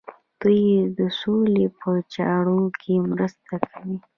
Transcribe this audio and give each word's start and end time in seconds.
دوی 0.41 0.63
د 0.97 0.99
سولې 1.19 1.65
په 1.79 1.91
چارو 2.13 2.59
کې 2.81 2.93
مرسته 3.11 3.55
کوي. 3.69 3.97